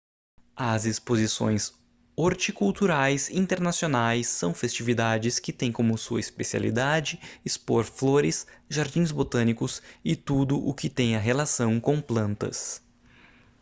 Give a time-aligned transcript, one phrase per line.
[0.57, 1.71] as exposições
[2.17, 10.57] horticulturais internacionais são festividades que tem como sua especialidade expor flores jardins botânicos e tudo
[10.57, 12.81] o que tenha relação com plantas